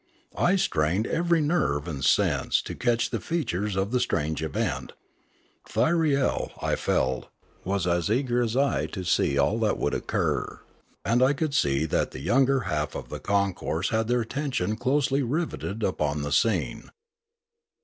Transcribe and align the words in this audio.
I 0.39 0.55
strained 0.55 1.05
every 1.05 1.41
nerve 1.41 1.87
and 1.87 2.03
sense 2.03 2.63
to 2.63 2.73
catch 2.73 3.11
the 3.11 3.19
features 3.19 3.75
of 3.75 3.91
the 3.91 3.99
strange 3.99 4.41
event. 4.41 4.93
Thyriel, 5.69 6.49
I 6.59 6.75
felt, 6.75 7.29
was 7.63 7.85
as 7.85 8.09
eager 8.09 8.41
as 8.41 8.57
I 8.57 8.87
to 8.87 9.03
see 9.03 9.37
all 9.37 9.59
that 9.59 9.77
would 9.77 9.93
occur, 9.93 10.61
and 11.05 11.21
I 11.21 11.33
could 11.33 11.53
see 11.53 11.85
that 11.85 12.09
the 12.09 12.19
younger 12.19 12.61
half 12.61 12.95
of 12.95 13.09
the 13.09 13.19
concourse 13.19 13.89
had 13.89 14.07
their 14.07 14.21
attention 14.21 14.75
closely 14.75 15.21
riveted 15.21 15.83
upon 15.83 16.23
the 16.23 16.31
scene. 16.31 16.89